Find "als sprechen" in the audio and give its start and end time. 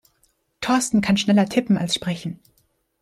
1.77-2.39